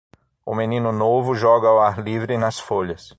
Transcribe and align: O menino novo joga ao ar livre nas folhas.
O 0.47 0.55
menino 0.55 0.91
novo 0.91 1.35
joga 1.35 1.67
ao 1.67 1.79
ar 1.79 2.01
livre 2.03 2.35
nas 2.35 2.59
folhas. 2.59 3.03